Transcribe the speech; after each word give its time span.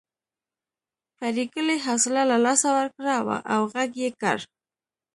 پريګلې 1.17 1.77
حوصله 1.85 2.21
له 2.31 2.37
لاسه 2.45 2.67
ورکړه 2.77 3.15
او 3.53 3.61
غږ 3.73 3.91
یې 4.03 4.09
کړ 4.21 4.37